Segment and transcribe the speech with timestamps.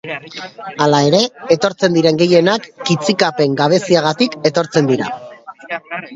[0.85, 1.19] Hala ere,
[1.55, 5.13] etortzen diren gehienak kitzikapen gabeziagatik etortzen dira.